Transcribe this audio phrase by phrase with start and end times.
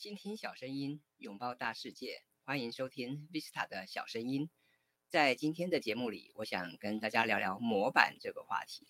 [0.00, 4.48] 倾听小声音，拥抱大世界，欢迎收听 Vista 的小声音。
[5.10, 8.86] 在今天的节目里，我想跟大家聊聊模板这个话题。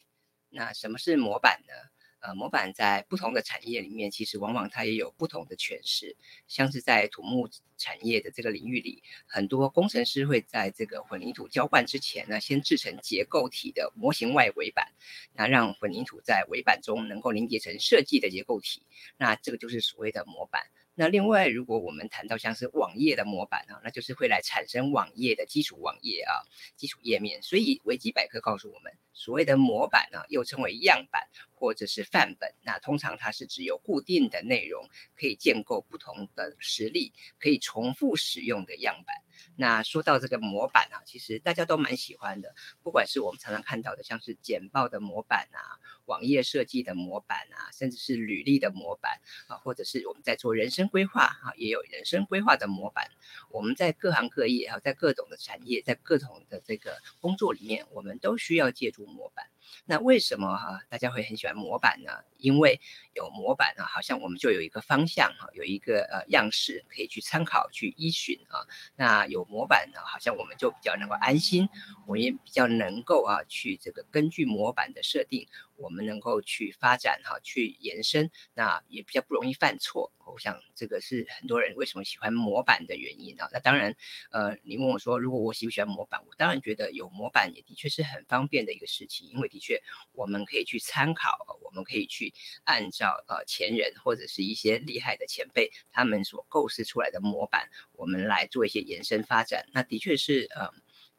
[0.50, 1.74] 那什么是模板呢？
[2.20, 6.16] 呃，模板在不同的产业里面，其实往往它也有不同的诠释。
[6.46, 14.92] 像是在土木产业的这个领域里，很多工程师会在这个混凝土浇灌之前呢，先制成结构体的模型外围板，
[15.32, 18.86] 那让混凝土在围板中能够凝结成设计的结构体。
[19.16, 20.70] 那这个就是所谓的模板。
[20.94, 26.44] 那另外，如果我们谈到像是网页的模板啊，那就是会来产生网页的基础网页啊，
[26.76, 27.40] 基础页面。
[27.42, 32.52] 所以维基百科告诉我们，所谓的模板呢，又称为样板或者是范本。
[32.62, 39.16] 那通常它是只有固定的内容，可以建构不同的实例，可以重复使用的样板。
[39.56, 53.08] 那说到这个模板啊，其实大家都蛮喜欢的，不管是我们常常看到的，像是简报的模板啊，网页设计的模板啊，甚至是履历的模板啊，或者是我们在做人生规划啊，也有人生规划的模板。
[53.50, 59.46] 我们在各行各业啊，在各种的产业，在各种的这个工作里面，我们都需要借助模板。
[59.84, 62.12] 那为什么哈大家会很喜欢模板呢？
[62.38, 62.80] 因为
[63.14, 68.66] 有模板呢，好像我们就有一个方向哈，有一个呃样式可以去参考去依循啊。
[68.96, 71.68] 那有模板呢，好像我们就比较能够安心，
[72.10, 75.46] 我也比较能够啊去这个根据模板的设定。
[75.76, 80.12] 我们能够去发展哈，去延伸，那也比较不容易犯错。
[80.26, 83.48] 我想这个是很多人为什么喜欢模板的原因啊。
[83.50, 83.96] 那当然，
[84.30, 99.66] 呃，你问我说，如果我喜不喜欢模板，我当然觉得有模板也的确是很方便的一个事情，因为的确我们可以去参考，我们可以去按照呃前人或者是一些厉害的前辈他们所构思出来的模板，我们来做一些延伸发展。
[99.72, 100.68] 那的确是呃。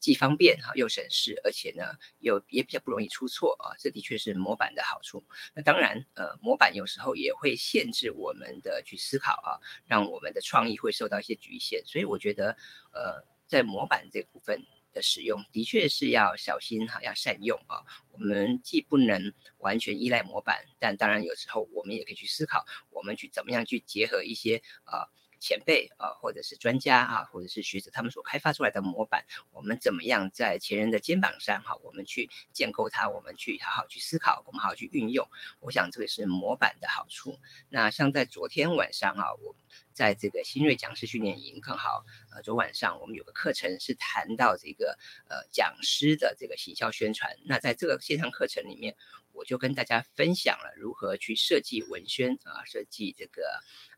[0.02, 1.84] 既方便哈又省事，而且呢
[2.20, 5.24] 又也比较不容易出错啊，这的确是模板的好处。
[5.54, 11.86] 那当然，呃，模板有时候也会限制我们的去思考啊，让我们的创意会受到一些局限。
[11.86, 12.58] 所以我觉得，
[12.92, 17.86] 呃，在模板这部分的使用，的确是要小心哈，要善用啊。
[18.12, 25.08] 我们既不能完全依赖模板，但当然有时候我们也可以去思考，我们去怎么样去结合一些啊。
[25.42, 35.28] 前辈啊，或者是专家啊，或者是学者，他们所开发出来的模板，我们怎么样在前人的肩膀上哈，我们去建构它，我们去好好去思考，我们好好去运用。
[35.60, 37.38] 我想这个是模板的好处。
[37.68, 39.56] 那像在昨天晚上啊，我
[39.92, 44.98] 在这个新锐讲师训练营，刚好呃，昨晚上我们有个课程是谈到这个
[45.28, 47.36] 呃讲师的这个行销宣传。
[47.46, 48.96] 那在这个线上课程里面，
[49.34, 53.42] 我就跟大家分享了如何去设计文宣啊，设计这个。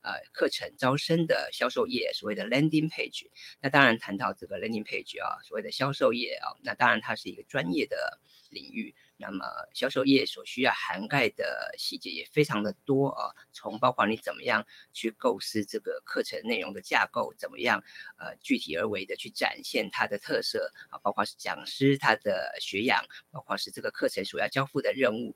[0.05, 3.25] 呃，课程招生的销售页，所谓的 landing page。
[3.61, 8.93] 那当然谈到这个 landing page 啊，所谓的销售页啊，那当然它是一个专业的领域。
[9.17, 17.83] 那么销售业所需要涵盖的细节也非常的多啊，从包括你怎么样去构思这个课程内容的架构，怎么样
[18.17, 25.35] 呃具体而为的去展现它的特色啊，包括是讲师他的学养，包括是这个课程所要交付的任务。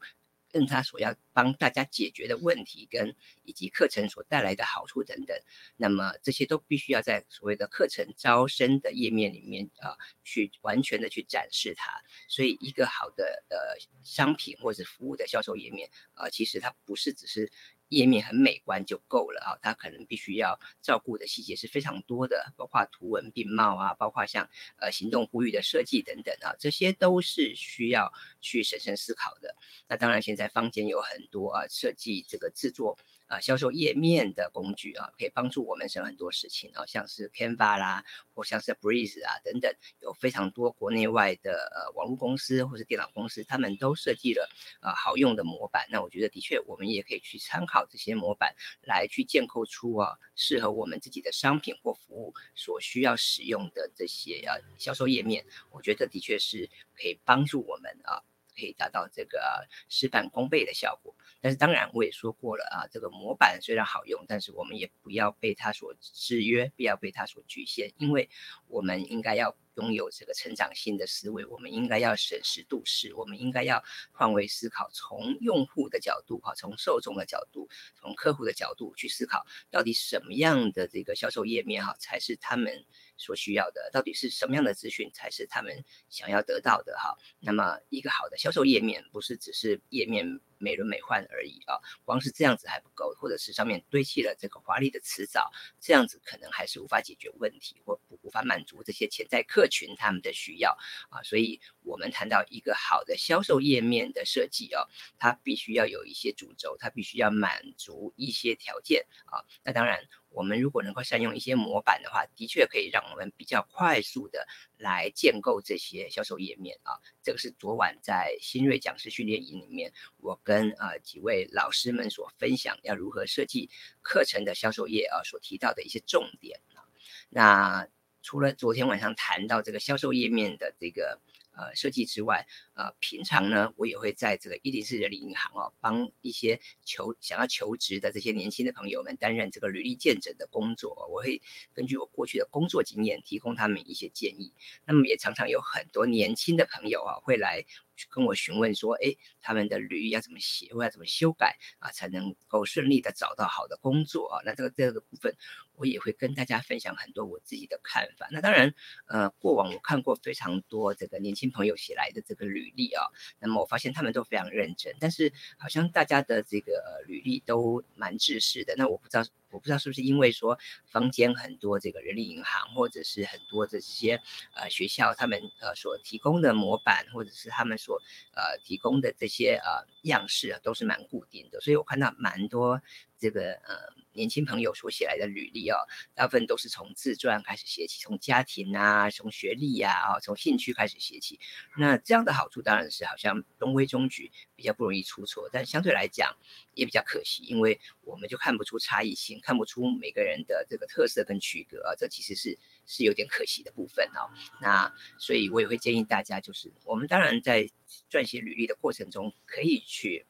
[0.51, 5.37] 跟他所要帮大家解决的问题，跟以及课程所带来的好处等等，
[5.75, 11.91] 那么这些都必须要在所谓的课程招生的页面里面啊，去完全的去展示它。
[12.27, 13.57] 所以，一个好的呃
[14.03, 17.51] 商品或者服务的销售页面啊，其实它不是只是。
[17.89, 28.11] 页面很美观就够了啊，它可能必须要照顾的细节是非常多的，包括图文并茂啊，包括像呃行动呼吁的设计等等啊，这些都是需要
[28.41, 29.55] 去审慎思考的。
[29.87, 32.97] 那当然，现在坊间有很多啊设计这个制作。
[33.27, 44.49] 啊，销售页面的工具啊，可以帮助我们省很多事情啊，像是 Canva 啦，或像是 Breeze 啊等等，有非常多国内外的呃网络公司或是电脑公司，他们都设计了
[44.81, 45.87] 呃好用的模板。
[45.91, 55.45] 那我觉得的确，我们也可以去参考这些模板，来去建构出啊适合我们自己的商品或服务所需要使用的这些啊销售页面。
[55.71, 58.23] 我觉得的确是可以帮助我们啊。
[58.57, 68.29] 可以达到这个事半功倍的效果，但是当然我也说过了啊，这个模板虽然好用，但是我们也不要被它所制约，不要被它所局限，因为
[68.67, 82.83] 我们应该要拥有这个成长性的思维，我们应该要审时度势，我们应该要换位思考，从用户的角度哈，从受众的角度，从客户的角度去思考，到底什么样的这个销售页面哈才是他们
[83.17, 87.17] 所需要的，到底是什么样的资讯才是他们想要得到的哈？
[87.39, 100.77] 那么一个好的销售页面不是只是页面美轮美奂而已啊，光是这样子还不够，或者是上面堆砌了这个华丽的词藻，这样子可能还是无法解决问题或无法满足这些潜在客群他们的需要
[101.09, 101.21] 啊。
[101.23, 104.87] 所以我们谈到一个好的销售页面的设计哦，
[105.17, 109.45] 它必须要有一些主轴，它必须要满足一些条件啊。
[109.63, 110.07] 那当然。
[110.29, 114.47] 我们如果能够善用一些模板的话，的确可以让我们比较快速的
[114.77, 116.99] 来建构这些销售页面啊。
[117.23, 123.69] 这个是昨晚在新锐讲师训练营里面，我跟呃几位老师们所分享要如何设计
[124.01, 126.85] 课程的销售页啊所提到的一些重点啊。
[127.29, 127.87] 那
[128.21, 131.19] 除了昨天晚上谈到这个销售页面的这个。
[131.59, 132.45] 呃，设计之外，
[132.77, 141.07] 呃，平常呢，我也会在这个伊林市人力银行哦，帮一些求想要求职的这些年轻的朋友们担任这个履历见证的工作。
[141.11, 141.41] 我会
[141.73, 144.53] 根据我过去的工作经验，提供他们一些建议。
[144.85, 147.65] 那么也常常有很多年轻的朋友啊，会来。
[148.11, 154.41] 跟我询问说，哎，他们的履历要怎么写，或要怎么修改啊，才能够顺利的找到好的工作啊？
[154.45, 155.35] 那这个这个部分，
[155.73, 158.27] 我也会跟大家分享很多我自己的看法。
[158.29, 158.71] 那当然，
[159.07, 163.03] 呃，过往我看过非常多这个年轻朋友写来的这个履履历啊，
[163.39, 168.75] 那么我发现他们都非常认真，但是好像大家的这个履历都蛮制式的。
[168.77, 169.23] 那我不知道。
[169.51, 174.21] 我不知道是不是因为说坊间很多这个人力银行或者是很多的这些
[174.53, 178.01] 呃学校，他们呃所提供的模板或者是他们所
[178.33, 182.81] 呃提供的这些呃样式啊，都是蛮固定的，所以我看到蛮多。
[183.19, 183.75] 这个呃
[184.11, 185.77] 年轻朋友所写来的履历哦，
[186.13, 191.39] 大部分都是从自传开始写起，从家庭啊，从学历呀，啊，从兴趣开始写起。
[191.79, 196.37] 那这样的好处当然是好像中规中矩，比较不容易出错，但相对来讲
[196.75, 204.29] 也比较可惜，因为我们就看不出差异性，看不出每个人的这个特色跟区隔啊，这其实是是有点可惜的部分哦。
[204.61, 207.69] 那所以我也会建议大家，就是我们当然在
[208.09, 210.25] 撰写履历的过程中，可以去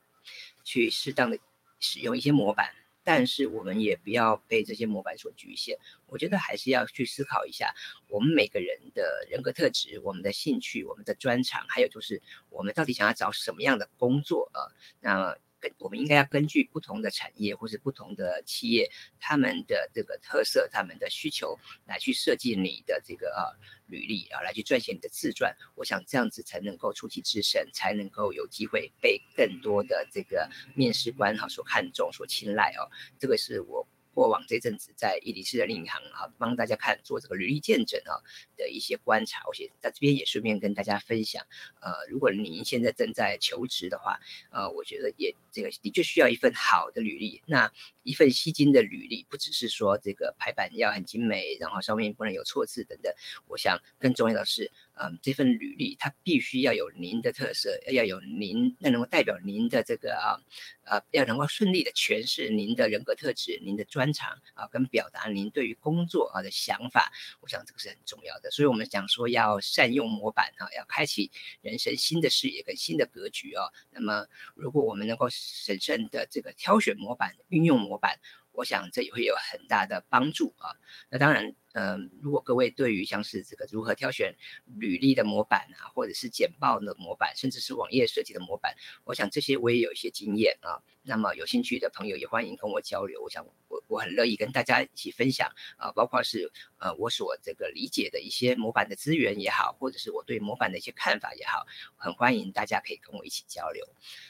[0.64, 1.38] 去适当的。
[1.80, 2.74] 使用一些模板，
[3.04, 5.78] 但是我们也不要被这些模板所局限。
[6.08, 7.72] 我觉得还是要去思考一下，
[8.10, 12.20] 我们每个人的人格特质、我们的兴趣、我们的专长，还有就是
[12.50, 14.74] 我们到底想要找什么样的工作啊？
[15.00, 15.38] 那。
[15.60, 18.90] 跟我们应该要根据不同的产业或是不同的企业，
[19.20, 23.52] 他们的这个特色、他们的需求来去设计你的这个啊
[23.88, 25.56] 履历啊，来去撰写你的自传。
[25.76, 32.86] 我想这样子才能够出奇制胜，才能够有机会被更多的这个面试官哈所看重、所青睐哦。
[33.20, 33.88] 这个是我。
[34.18, 38.18] 过往这阵子在伊犁市的银行啊，帮大家看做这个履历见证啊
[38.56, 41.46] 的一些观察，我先在这边也顺便跟大家分享。
[41.82, 44.20] 呃，如果您现在正在求职的话，
[44.50, 47.44] 呃，我觉得也这个的确需要一份好的履历。
[47.46, 47.72] 那
[48.02, 53.14] 一份吸睛的履历，不只是说这个排版要很精美，然后上面不能有错字等等。
[53.46, 54.72] 我想更重要的是。
[55.00, 60.42] 嗯，这份履历它必须要有您的特色，要有您，那能够代表您的这个啊，
[60.86, 67.12] 呃，要能够顺利的诠释您的人格特质、您的专长啊，跟表达您对于工作啊的想法。
[67.42, 68.50] 我想这个是很重要的。
[68.52, 73.72] 所以，我们讲说要善用模板啊，要开启人生新的视野跟新的格局哦。
[73.92, 78.20] 那么，如果我们能够审慎的这个挑选模板、运用模板。
[78.58, 80.74] 我想这也会有很大的帮助啊。
[81.10, 84.36] 那当然，嗯，如果各位对于像是这个如何挑选
[84.80, 90.82] 履历的模板啊，或者是简报的模板，甚至是网页设计的模板，我想这些我也有一些经验啊。
[91.04, 93.22] 那么有兴趣的朋友也欢迎跟我交流。
[93.22, 103.88] 我想我我很乐意跟大家一起分享啊，包括是呃我所这个理解的一些模板的资源也好，或者是我对模板的一些看法也好，很欢迎大家可以跟我一起交流。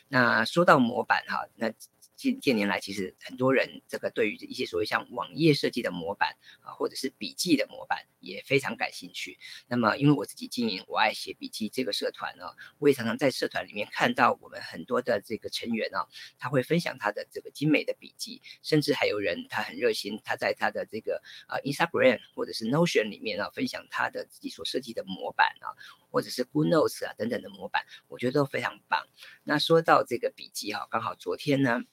[0.09, 1.71] 那说到模板哈，那。
[2.17, 9.37] 近近年来，其实很多人这个对于一些所谓像网页设计的模板啊，或者是笔记的模板也非常感兴趣。
[9.67, 12.45] 那么，因为我自己经营我爱写笔记这个社团呢，
[12.79, 16.07] 我也常常在社团里面看到我们很多的这个成员啊，
[16.39, 25.69] 他会分享他的这个精美的笔记，甚至还有人他很热心，他在他的这个啊 Instagram 或者是 Notion 里面啊分享他的自己所设计的模板啊，
[26.09, 29.05] 或者是 Good Notes 啊等等的模板，我觉得都非常棒。
[29.43, 31.83] 那说到这个笔记哈，刚好昨天呢。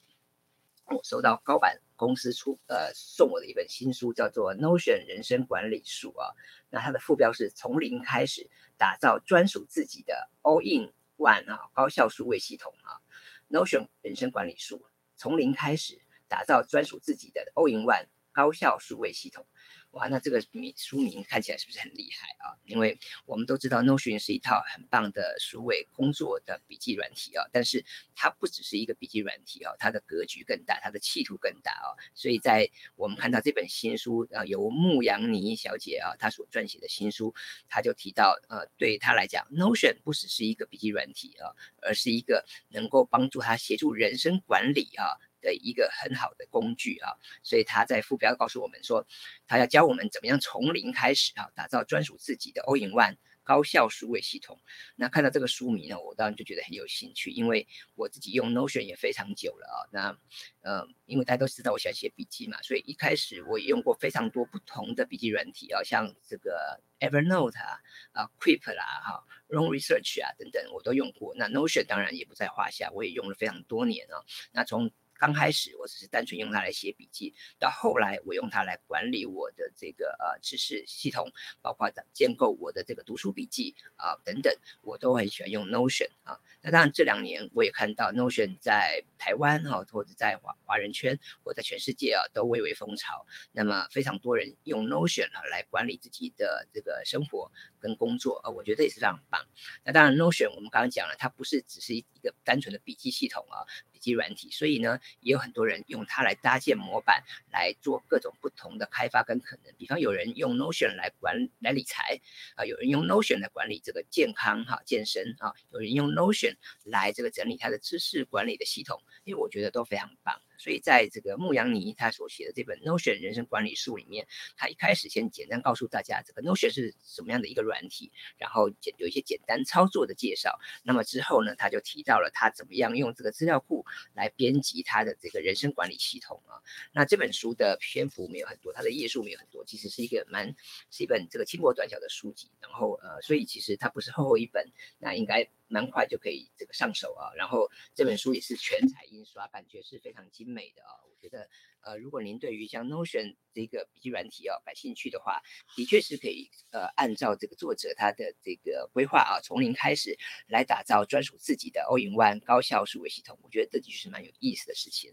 [0.86, 6.34] 我收到高板公司出呃送我的一本新书，叫做《Notion 人生管理术》啊。
[6.68, 13.00] 那它的副标是从零开始打造专属自己的 All in One 啊高效数位系统啊。
[13.48, 14.84] Notion 人生管理术
[15.16, 19.46] 从零开始打造专属自己的 All in One 高效数位系统。
[19.94, 22.58] 哇，那这个名书名看起来是不是很厉害啊？
[22.64, 27.84] 因为我们都知道 Notion 是一套很棒的数位工作的笔记软体啊，但是
[28.14, 31.94] 它不只是一个笔记软体啊，它的格局更大，它的企图更大啊。
[32.12, 37.32] 所以在我们看到这本新书啊，由牧羊妮小姐啊她所撰写的新书，
[37.68, 45.14] 她就提到呃，对她来讲，Notion 不只是一个笔记软体啊，而是一个能够帮助她协助人生管理啊。
[45.44, 49.06] 的一个很好的工具啊，所以他在副标告诉我们说，
[49.46, 54.58] 他要教我们怎么样从零开始啊，打造专属自己的 All in One 高效数位系统。
[54.96, 59.76] 那看到这个书名呢，我当然就觉得很有兴趣，因为我自己用 Notion 也非常久了啊。
[59.92, 60.18] 那
[60.62, 67.78] 呃，因为大家都知道我喜欢写笔记嘛，所以一开始我也用过非常多不同的笔记软体啊，像这个 Evernote 啊、
[68.12, 71.34] 啊 Keep 啦、哈 Long Research 啊等等，我都用过。
[71.36, 74.24] 那 Notion 当然也不在话下，我也用了非常多年啊。
[74.52, 74.90] 那从
[75.24, 86.38] 刚开始我只是单纯用它来写笔记，到后来我用它来管理我的这个呃知识系统，包括建构我的这个读书笔记啊等等，我都很喜欢用 Notion 啊。
[86.60, 97.50] 那当然这两年我也看到 Notion 在台湾哈或者在华华人圈或者在全世界啊都蔚为风潮，那么非常多人用 Notion 啊来管理自己的这个生活
[97.80, 99.42] 跟工作啊，我觉得也是非常棒。
[99.84, 103.64] 那当然 Notion 我们刚刚讲了，它不是只是一个单纯的笔记系统啊。
[104.04, 109.74] 机软体，所以呢，也有很多人用它来搭建模板，来做各种不同的开发跟可能。
[109.78, 112.20] 比方有人用 Notion 来管来理财
[112.54, 120.38] 啊，有人用 Notion 来管理这个健康哈健身啊，有人用 Notion 来这个整理他的知识管理的系统，因为我觉得都非常棒。
[120.58, 130.58] 所以在这个牧羊尼他所写的这本 Notion 人生管理书里面，他一开始先简单告诉大家这个 Notion 是什么样的一个软体，然后简有一些简单操作的介绍。
[130.82, 133.84] 那么之后呢，他就提到了他怎么样用这个资料库
[134.14, 136.62] 来编辑他的这个人生管理系统啊。
[136.92, 140.54] 那这本书的篇幅没有很多，它的页数没有很多，其实是一个蛮
[140.90, 142.50] 是一本这个轻薄短小的书籍。
[142.60, 144.66] 然后呃，所以其实它不是厚厚一本，
[144.98, 145.48] 那应该。
[145.74, 151.02] 蛮快就可以这个上手啊，然后这本书也是全彩印刷，感觉是非常精美的啊。
[151.10, 151.50] 我觉得，
[151.84, 155.40] 呃，如果您对于像 Notion 这个笔记软体啊感兴趣的话，
[155.74, 163.38] 的确是可以呃按照这个作者他的这个规划啊，从零开始来打造专属自己的 All in One 高效数位系统。
[163.42, 165.10] 我觉得这的确是蛮有意思的事情。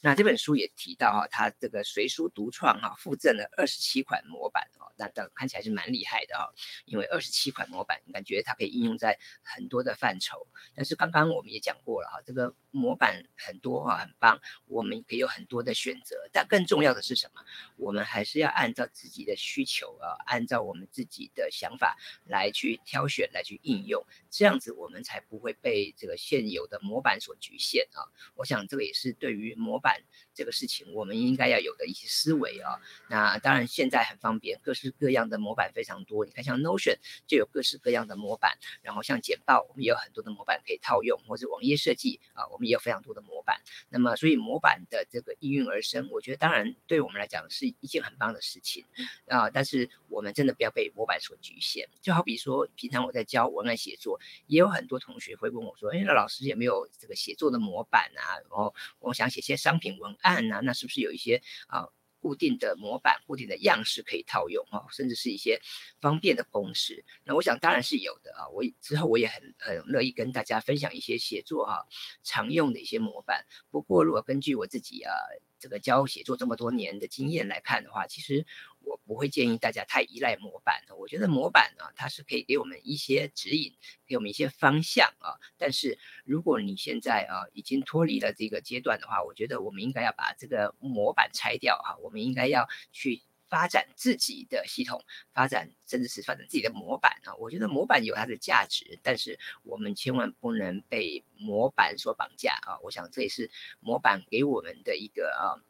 [0.00, 6.50] 那这本书也提到哈，他这个随书独创哈，附赠了二十七款模板哦，那那看起来是蛮厉害的啊，
[6.86, 9.92] 因为二十七款模板，感觉它可以应用在很多的。
[10.02, 17.40] 范畴，但是刚刚我们也讲过了哈，这个模板很多哈，很棒，我们可以有很多的选择，但更重要的是什么？
[17.76, 28.02] 我们还是要按照自己的需求啊，按照我们自己的想法来去挑选，来去应用，这样子我们才不会被这个现有的模板所局限啊。
[28.34, 30.02] 我想这个也是对于模板
[30.34, 32.80] 这个事情，我们应该要有的一些思维啊。
[33.08, 39.92] 那当然现在很方便，各式各样的模板非常多，你看像 Notion 就有各式各样的模板，然后像简报我们也。
[39.92, 43.60] 有很多的模板可以套用，或者网页设计啊，我们也有非常多的模板。
[43.90, 48.84] 那么，所以模板的这个应运而生，我觉得当然对我们来讲是一件很棒的事情
[49.26, 49.50] 啊。
[49.50, 51.88] 但是我们真的不要被模板所局限。
[52.00, 58.38] 就好比说，平常我在教文案写作，也有很多同学会问我说：“哎，那老师有没有这个写作的模板啊？
[58.40, 61.88] 然后我想写些商品文案啊，那是不是有一些啊？”
[62.22, 65.60] 固定的模板、固定的样式可以套用哦，甚至是一些
[66.00, 67.04] 方便的公式。
[67.24, 68.48] 那我想当然是有的啊。
[68.48, 71.82] 我之后我也很很乐意跟大家分享一些写作啊
[72.22, 73.44] 常用的一些模板。
[73.70, 75.12] 不过如果根据我自己啊
[75.58, 78.46] 这个教写作这么多年的经验来看的话，其实。
[78.84, 80.94] 我不会建议大家太依赖模板的。
[80.96, 83.74] 我觉得模板呢，它是可以给我们一些指引，
[84.06, 85.38] 给我们一些方向啊。
[85.56, 91.96] 但是如果你现在啊已经脱离了这个阶段的话，我觉得我们应该要把这个模板拆掉哈。
[92.02, 97.34] 我们应该要去发展自己的系统，发展甚至是发展自己的模板啊。
[97.36, 102.78] 我觉得模板有它的价值，但是我们千万不能被模板所绑架啊。
[102.82, 105.60] 我想这也是模板给我们的一个啊。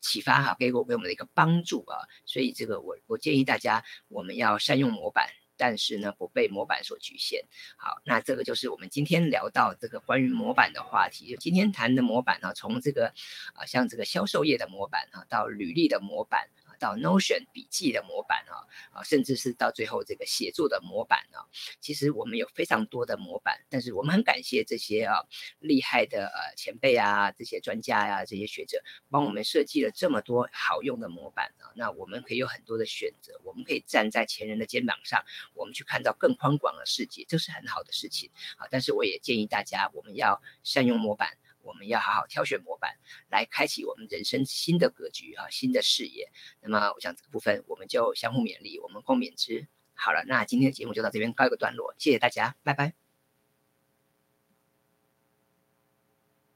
[0.00, 7.44] 启发哈，给我给我们的一个帮助啊，所以这个我我建议大家，我们要善用模板，但是呢不被模板所局限。
[7.76, 11.36] 好，那这个就是我们今天聊到这个关于模板的话题。
[11.38, 13.12] 今天谈的模板呢，从这个
[13.54, 16.48] 啊像这个销售业的模板啊，到履历的模板。
[16.80, 21.46] 到 Notion 笔记的模板啊，啊，甚至是到最后这个写作的模板啊，
[21.80, 25.20] 其实我们有非常多的模板，但是我们很感谢这些啊
[25.60, 35.22] 厉害的呃前辈啊，这些专家呀，这些学者帮我们设计了这么多好用的模板啊，那我们可以有很多的选择，我们可以站在前人的肩膀上，
[35.52, 38.66] 我们去看到更宽广的世界，这是很好的事情啊。
[38.70, 41.36] 但是我也建议大家，我们要善用模板。
[41.70, 42.90] 我们要好好挑选模板，
[43.30, 46.28] 来开启我们人生新的格局啊，新的视野。
[46.60, 49.68] 那么，我想这个部分我们就相互勉励，我们共勉之。
[49.94, 52.99] 好了，那今天的节目就到这边告一个段落，谢谢大家，拜拜。